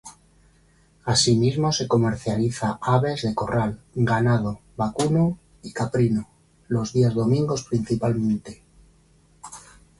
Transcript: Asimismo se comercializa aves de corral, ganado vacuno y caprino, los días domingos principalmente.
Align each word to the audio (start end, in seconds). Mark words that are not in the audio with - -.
Asimismo 1.05 1.71
se 1.71 1.87
comercializa 1.87 2.79
aves 2.81 3.21
de 3.21 3.35
corral, 3.35 3.81
ganado 3.93 4.59
vacuno 4.75 5.37
y 5.61 5.73
caprino, 5.73 6.27
los 6.69 6.91
días 6.91 7.13
domingos 7.13 7.65
principalmente. 7.65 8.63